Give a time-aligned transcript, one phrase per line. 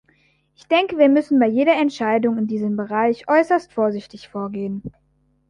[0.55, 4.81] Ich denke, wir müssen bei jeder Entscheidung in diesem Bereich äußerst vorsichtig vorgehen.